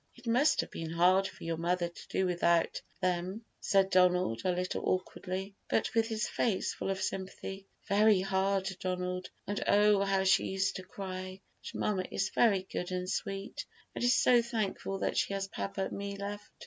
[0.15, 4.51] "It must have been hard for your mother to do without them," said Donald a
[4.51, 7.67] little awkwardly, but with his face full of sympathy.
[7.87, 11.39] "Very hard, Donald; and oh, how she used to cry;
[11.71, 15.85] but mamma is very good and sweet, and is so thankful that she has papa
[15.85, 16.49] and me left.